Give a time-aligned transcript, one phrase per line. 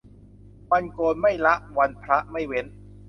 [0.71, 2.65] วันโกนไม่ละวันพระไม่เว้น